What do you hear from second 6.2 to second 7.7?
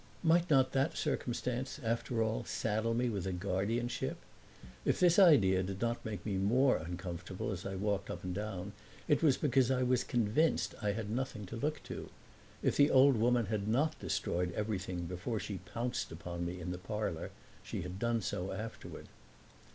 me more uncomfortable as